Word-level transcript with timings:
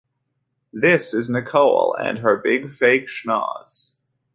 This 0.73 1.13
is 1.13 1.29
Nicole 1.29 1.93
and 1.93 2.17
her 2.17 2.35
Big 2.35 2.71
Fake 2.71 3.05
Schnoz. 3.05 3.91